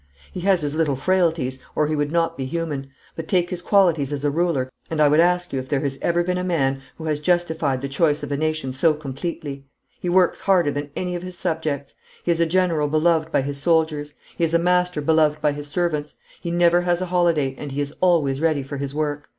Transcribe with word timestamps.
He 0.31 0.39
has 0.39 0.63
his 0.63 0.75
little 0.75 0.95
frailties, 0.95 1.59
or 1.75 1.85
he 1.85 1.95
would 1.95 2.11
not 2.11 2.35
be 2.35 2.45
human, 2.45 2.87
but 3.15 3.27
take 3.27 3.51
his 3.51 3.61
qualities 3.61 4.11
as 4.11 4.25
a 4.25 4.31
ruler 4.31 4.67
and 4.89 4.99
I 4.99 5.07
would 5.07 5.19
ask 5.19 5.53
you 5.53 5.59
if 5.59 5.69
there 5.69 5.81
has 5.81 5.99
ever 6.01 6.23
been 6.23 6.39
a 6.39 6.43
man 6.43 6.81
who 6.97 7.03
has 7.05 7.19
justified 7.19 7.81
the 7.83 7.87
choice 7.87 8.23
of 8.23 8.31
a 8.31 8.35
nation 8.35 8.73
so 8.73 8.95
completely. 8.95 9.67
He 9.99 10.09
works 10.09 10.39
harder 10.39 10.71
than 10.71 10.89
any 10.95 11.13
of 11.13 11.21
his 11.21 11.37
subjects. 11.37 11.93
He 12.23 12.31
is 12.31 12.39
a 12.39 12.47
general 12.47 12.87
beloved 12.87 13.31
by 13.31 13.43
his 13.43 13.59
soldiers. 13.59 14.15
He 14.35 14.43
is 14.43 14.55
a 14.55 14.57
master 14.57 15.01
beloved 15.01 15.39
by 15.39 15.51
his 15.51 15.67
servants. 15.67 16.15
He 16.41 16.49
never 16.49 16.81
has 16.81 17.01
a 17.03 17.13
holiday, 17.13 17.53
and 17.55 17.71
he 17.71 17.79
is 17.81 17.93
always 18.01 18.41
ready 18.41 18.63
for 18.63 18.77
his 18.77 18.95
work. 18.95 19.29